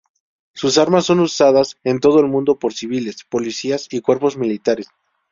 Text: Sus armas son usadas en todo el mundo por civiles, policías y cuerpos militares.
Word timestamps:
Sus 0.55 0.79
armas 0.79 1.05
son 1.05 1.19
usadas 1.19 1.77
en 1.83 1.99
todo 1.99 2.21
el 2.21 2.25
mundo 2.27 2.57
por 2.57 2.73
civiles, 2.73 3.23
policías 3.29 3.87
y 3.91 4.01
cuerpos 4.01 4.35
militares. 4.35 4.87